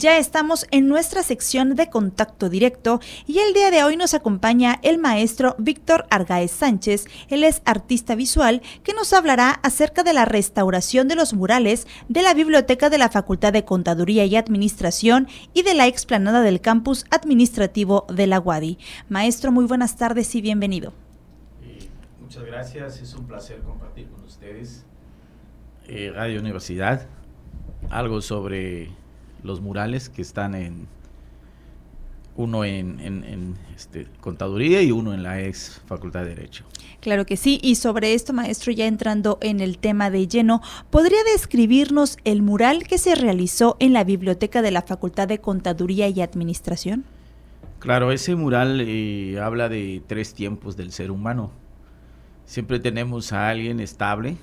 [0.00, 4.78] Ya estamos en nuestra sección de contacto directo y el día de hoy nos acompaña
[4.84, 7.06] el maestro Víctor Argaez Sánchez.
[7.28, 12.22] Él es artista visual que nos hablará acerca de la restauración de los murales de
[12.22, 17.04] la biblioteca de la Facultad de Contaduría y Administración y de la explanada del campus
[17.10, 18.78] administrativo de la UADI.
[19.08, 20.92] Maestro, muy buenas tardes y bienvenido.
[22.20, 24.84] Muchas gracias, es un placer compartir con ustedes
[25.88, 27.08] eh, Radio Universidad
[27.90, 28.92] algo sobre
[29.42, 30.88] los murales que están en
[32.38, 36.64] uno en, este, contaduría y uno en la ex Facultad de Derecho.
[37.00, 41.18] Claro que sí, y sobre esto, maestro, ya entrando en el tema de lleno, ¿podría
[41.32, 46.20] describirnos el mural que se realizó en la biblioteca de la Facultad de Contaduría y
[46.20, 47.04] Administración?
[47.80, 51.50] Claro, ese mural eh, habla de tres tiempos del ser humano.
[52.46, 54.36] Siempre tenemos a alguien estable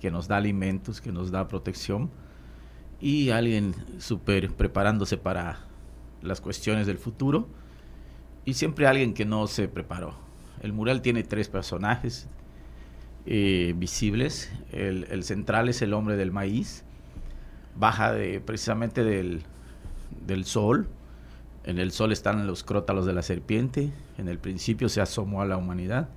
[0.00, 2.10] que nos da alimentos, que nos da protección,
[3.00, 5.60] y alguien súper preparándose para
[6.22, 7.48] las cuestiones del futuro
[8.44, 10.14] y siempre alguien que no se preparó.
[10.62, 12.26] El mural tiene tres personajes
[13.26, 14.50] eh, visibles.
[14.72, 16.84] El, central es el hombre del maíz,
[17.76, 19.42] baja de, precisamente del,
[20.26, 20.88] del sol.
[21.64, 23.92] En el sol están los crótalos de la serpiente.
[24.16, 26.08] En el principio se asomó a la humanidad.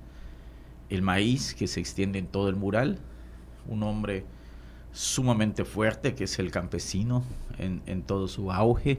[0.88, 2.98] El maíz que se extiende en todo el mural.
[3.68, 4.24] Un hombre
[4.92, 7.24] sumamente fuerte, que es el campesino
[7.58, 8.98] en, todo su auge.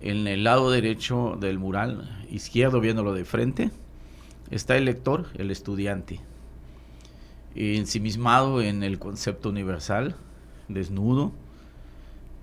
[0.00, 3.70] En el lado derecho del mural, izquierdo viéndolo de frente,
[4.50, 6.20] está el lector, el estudiante,
[7.54, 10.16] ensimismado en el concepto universal,
[10.68, 11.32] desnudo,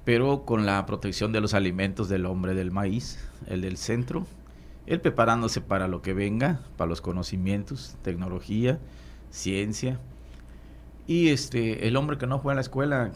[0.05, 4.25] pero con la protección de los alimentos del hombre del maíz, el del centro,
[4.86, 8.80] él preparándose para lo que venga, para los conocimientos, tecnología,
[9.30, 9.99] ciencia,
[11.08, 13.11] y este, el hombre que no fue a la escuela,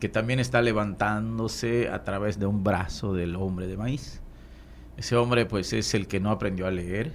[0.00, 4.20] que también está levantándose a través de un brazo del hombre de maíz.
[4.96, 7.12] Ese hombre pues es el que no aprendió a leer,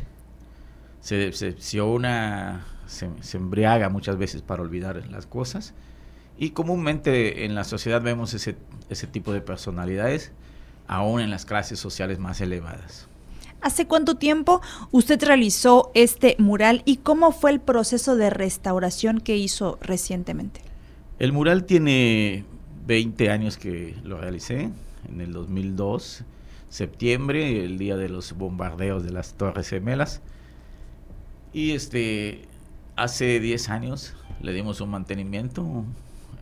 [1.00, 5.74] se decepciona, se, se embriaga muchas veces para olvidar las cosas.
[6.38, 8.58] Y comúnmente en la sociedad vemos ese,
[8.90, 10.32] ese tipo de personalidades,
[10.88, 13.08] aún en las clases sociales más elevadas.
[13.62, 14.62] ¿Hace cuánto tiempo
[14.92, 20.62] usted realizó este mural y cómo fue el proceso de restauración que hizo recientemente?
[21.20, 22.46] El mural tiene
[22.88, 24.70] 20 años que lo realicé,
[25.10, 26.24] en el 2002,
[26.70, 30.22] septiembre, el día de los bombardeos de las Torres Gemelas.
[31.52, 32.44] Y este,
[32.96, 35.84] hace 10 años le dimos un mantenimiento,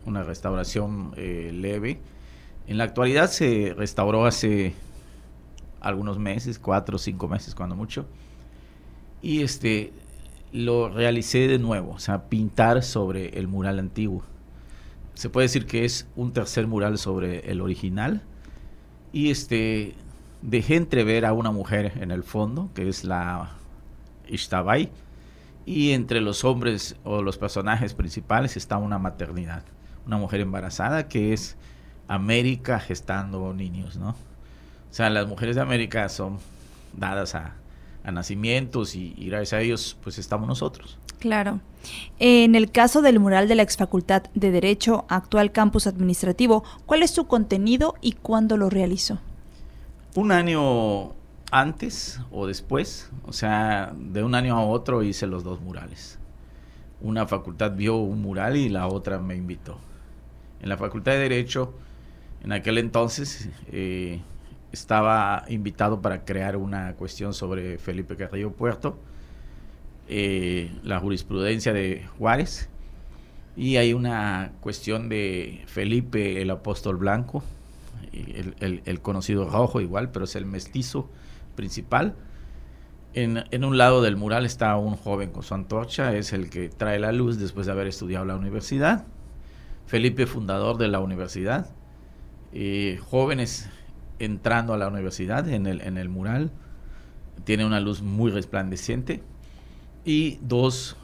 [0.06, 1.98] una restauración eh, leve.
[2.68, 4.74] En la actualidad se restauró hace
[5.80, 8.06] algunos meses, cuatro o cinco meses cuando mucho.
[9.22, 9.92] Y este
[10.52, 14.22] lo realicé de nuevo, o sea, pintar sobre el mural antiguo.
[15.14, 18.22] Se puede decir que es un tercer mural sobre el original.
[19.12, 19.94] Y este
[20.42, 23.50] dejé entrever a una mujer en el fondo, que es la
[24.28, 24.90] Ishtabai,
[25.66, 29.64] y entre los hombres o los personajes principales está una maternidad,
[30.06, 31.56] una mujer embarazada que es
[32.06, 34.14] América gestando niños, ¿no?
[34.90, 36.38] O sea, las mujeres de América son
[36.96, 37.54] dadas a,
[38.10, 40.98] nacimientos y, gracias a ellos pues estamos nosotros.
[41.18, 41.60] Claro.
[42.18, 47.10] En el caso del mural de la exfacultad de Derecho, actual campus administrativo, ¿cuál es
[47.10, 49.18] su contenido y cuándo lo realizó?
[50.14, 51.12] Un año
[51.50, 56.18] antes o después, o sea, de un año a otro hice los dos murales.
[57.00, 59.78] Una facultad vio un mural y la otra me invitó.
[60.60, 61.74] En la facultad de Derecho,
[62.42, 64.20] en aquel entonces, eh,
[64.72, 68.98] estaba invitado para crear una cuestión sobre Felipe Carrillo Puerto,
[70.08, 72.68] eh, la jurisprudencia de Juárez,
[73.56, 77.42] y hay una cuestión de Felipe el apóstol blanco,
[78.12, 81.08] el, conocido rojo igual, pero es el mestizo
[81.56, 82.14] principal.
[83.14, 86.68] En, en, un lado del mural está un joven con su antorcha, es el que
[86.68, 89.06] trae la luz después de haber estudiado la universidad.
[89.86, 91.70] Felipe, fundador de la universidad.
[92.52, 93.68] Eh, jóvenes
[94.18, 96.50] entrando a la universidad en el, en el mural.
[97.44, 99.22] Tiene una luz muy resplandeciente.
[100.04, 100.96] Y dos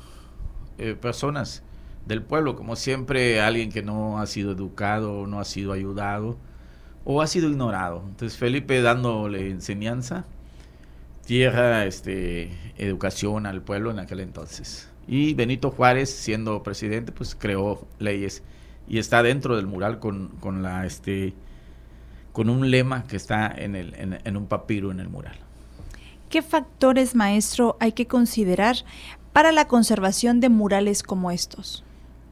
[0.79, 1.63] eh, personas
[2.07, 6.37] del pueblo, como siempre, alguien que no ha sido educado, no ha sido ayudado
[7.05, 8.03] o ha sido ignorado.
[8.09, 10.25] Entonces Felipe dándole enseñanza,
[11.27, 14.89] tierra, este, educación al pueblo en aquel entonces.
[15.07, 18.43] Y Benito Juárez, siendo presidente, pues creó leyes
[18.89, 21.35] y está dentro del mural con, con la este,
[22.35, 25.37] con un lema que está en, el, en, un papiro en el mural.
[26.29, 28.75] ¿Qué factores, maestro, hay que considerar
[29.33, 31.85] para la conservación de murales como estos?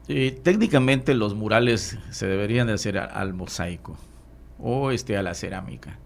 [0.05, 3.95] técnicamente los murales se deberían de hacer al, mosaico.
[4.59, 5.97] o este, a la cerámica.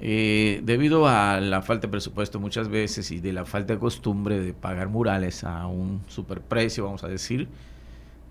[0.00, 4.40] Eh, debido a la falta de presupuesto muchas veces y de la falta de costumbre
[4.40, 7.46] de pagar murales a un superprecio, vamos a decir,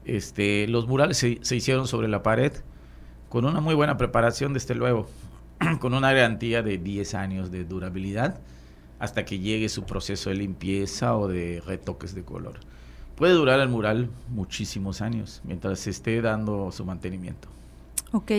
[0.03, 2.51] este, los murales se, se hicieron sobre la pared
[3.33, 5.07] con una muy buena preparación, desde luego,
[5.80, 8.39] con una garantía de 10 años de durabilidad
[9.00, 12.59] hasta que llegue su proceso de limpieza o de retoques de color.
[13.15, 17.47] Puede durar el mural muchísimos años mientras se esté dando su mantenimiento.
[18.12, 18.33] Ok,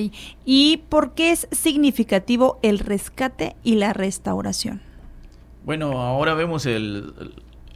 [0.45, 4.81] ¿y por qué es significativo el rescate y la restauración?
[5.65, 7.35] Bueno, ahora vemos el,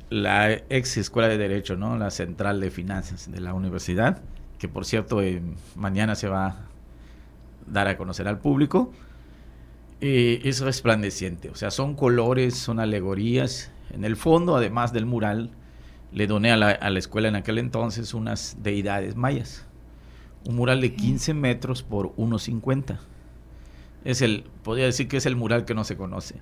[0.09, 1.99] la ex escuela de Derecho, ¿no?
[1.99, 4.23] La central de finanzas de la universidad,
[4.61, 5.43] que por cierto eh,
[5.75, 6.69] mañana se va a
[7.73, 8.93] dar a conocer al público.
[10.01, 13.73] Eh, es resplandeciente, o sea, son colores, son alegorías.
[13.91, 15.51] En el fondo, además del mural,
[16.13, 19.69] le doné a la, a la escuela en aquel entonces unas deidades mayas
[20.49, 22.99] un mural de 15 metros por 1,50.
[24.05, 26.37] Es el, podría decir que es el mural que no se conoce.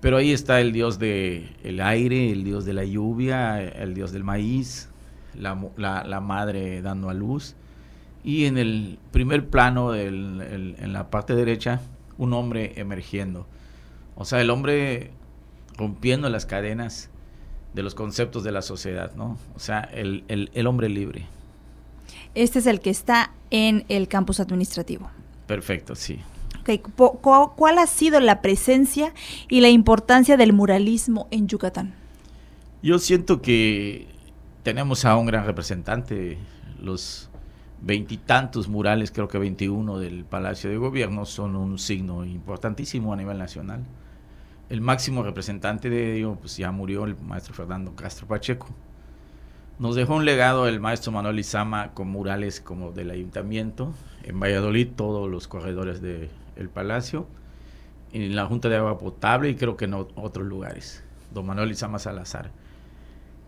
[0.00, 4.12] Pero ahí está el dios del el aire, el dios de la lluvia, el dios
[4.12, 4.88] del maíz,
[5.34, 7.56] la, la, madre dando a luz.
[8.24, 11.82] Y en el primer plano, del, en la parte derecha,
[12.16, 13.46] un hombre emergiendo.
[14.16, 15.10] O sea, el hombre
[15.76, 17.10] rompiendo las cadenas
[17.74, 19.36] de los conceptos de la sociedad, ¿no?
[19.54, 21.26] O sea, el, el, el hombre libre.
[22.34, 25.10] Este es el que está en el campus administrativo.
[25.46, 26.18] Perfecto, sí.
[26.60, 26.78] Okay.
[26.78, 29.12] ¿Cuál ha sido la presencia
[29.50, 31.94] y la importancia del muralismo en Yucatán?
[32.82, 34.08] Yo siento que
[34.62, 36.38] tenemos a un gran representante.
[36.80, 37.28] Los
[37.84, 43.38] veintitantos murales, creo que 21 del Palacio de Gobierno, son un signo importantísimo a nivel
[43.38, 43.84] nacional.
[44.70, 48.68] El máximo representante de ello, pues ya murió el maestro Fernando Castro Pacheco.
[49.78, 53.92] Nos dejó un legado el maestro Manuel Izama con murales como del ayuntamiento,
[54.22, 57.26] en Valladolid todos los corredores del palacio,
[58.12, 61.04] en la Junta de Agua Potable y creo que en otros lugares.
[61.34, 62.50] Don Manuel Izama Salazar.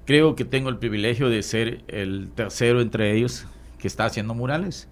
[0.04, 3.46] Creo que tengo el privilegio de ser el tercero entre ellos
[3.78, 4.88] que está haciendo murales.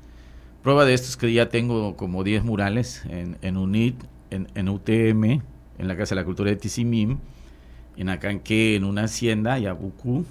[0.62, 4.68] Prueba de esto es que ya tengo como 10 murales en, en UNIT, en, en,
[4.68, 7.18] UTM, en la Casa de la Cultura de Tizimim,
[7.96, 10.24] en Acanque, en una hacienda, y Abucú,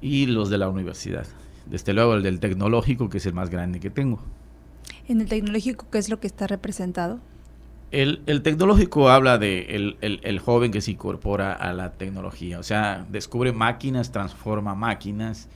[0.00, 1.26] y los de la universidad.
[1.66, 4.20] Desde luego el del tecnológico, que es el más grande que tengo.
[5.08, 7.20] ¿En el tecnológico qué es lo que está representado?
[7.90, 12.58] El, el tecnológico habla de el, el, el, joven que se incorpora a la tecnología,
[12.58, 15.48] o sea, descubre máquinas, transforma máquinas,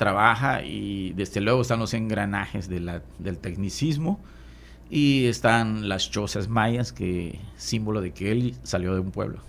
[0.00, 4.18] trabaja y desde luego están los engranajes de la, del tecnicismo
[4.88, 9.40] y están las chozas mayas, que símbolo de que él salió de un pueblo.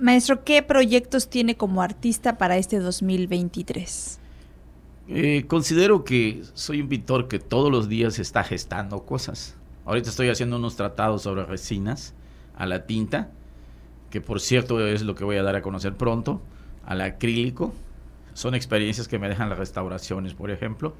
[0.00, 4.18] Maestro, ¿qué proyectos tiene como artista para este 2023?
[5.06, 9.54] Eh, considero que soy un pintor que todos los días está gestando cosas.
[9.84, 12.14] Ahorita estoy haciendo unos tratados sobre resinas
[12.56, 13.30] a la tinta,
[14.10, 16.40] que por cierto es lo que voy a dar a conocer pronto,
[16.84, 17.72] al acrílico.
[18.34, 20.94] Son experiencias que me dejan las restauraciones, por ejemplo.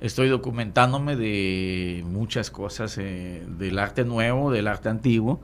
[0.00, 5.40] Estoy documentándome de muchas cosas eh, del arte nuevo, del arte antiguo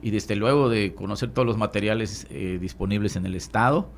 [0.00, 3.90] y desde luego de conocer todos los materiales eh, disponibles en el estado.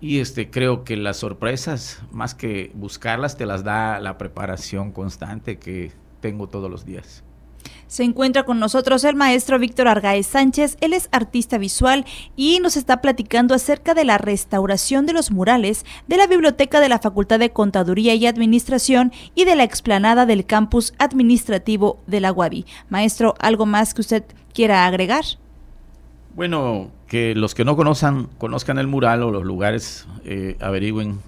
[0.00, 5.58] Y este creo que las sorpresas, más que buscarlas, te las da la preparación constante
[5.58, 7.24] que tengo todos los días.
[7.88, 12.76] Se encuentra con nosotros el maestro Víctor Argaez Sánchez, él es artista visual y nos
[12.76, 17.38] está platicando acerca de la restauración de los murales de la biblioteca de la Facultad
[17.38, 22.66] de Contaduría y Administración y de la explanada del campus administrativo de la UABI.
[22.88, 25.24] Maestro, ¿algo más que usted quiera agregar?
[26.34, 31.20] Bueno, que los que no conozcan, conozcan el mural o los lugares, eh, averigüen,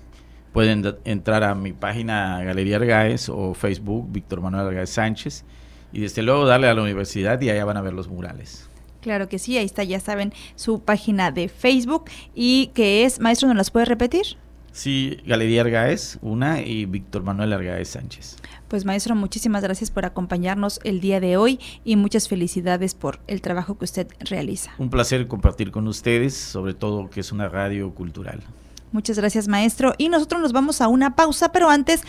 [0.53, 5.45] pueden entrar a mi página Galería Argaez o Facebook, Víctor Manuel Argaez Sánchez,
[5.92, 8.68] y desde luego darle a la universidad y allá van a ver los murales.
[9.00, 13.49] Claro que sí, ahí está, ya saben, su página de Facebook y que es, maestro,
[13.49, 14.37] ¿no las puede repetir?
[14.73, 18.37] Sí, Galería Argaez, una, y Víctor Manuel Argaez Sánchez.
[18.68, 23.40] Pues maestro, muchísimas gracias por acompañarnos el día de hoy y muchas felicidades por el
[23.40, 24.73] trabajo que usted realiza.
[24.78, 28.40] Un placer compartir con ustedes, sobre todo que es una radio cultural.
[28.92, 29.95] Muchas gracias, maestro.
[29.99, 32.02] Y nosotros nos vamos a una pausa, pero antes